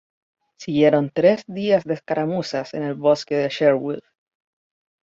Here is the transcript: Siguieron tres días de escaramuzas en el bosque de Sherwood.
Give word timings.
Siguieron 0.57 1.11
tres 1.13 1.43
días 1.45 1.83
de 1.83 1.93
escaramuzas 1.93 2.73
en 2.73 2.81
el 2.81 2.95
bosque 2.95 3.35
de 3.35 3.49
Sherwood. 3.49 4.01